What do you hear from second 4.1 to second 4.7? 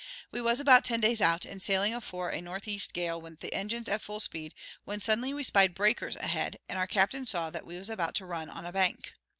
speed,